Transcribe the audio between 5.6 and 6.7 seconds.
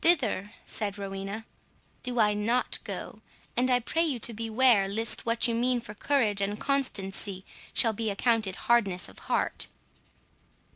for courage and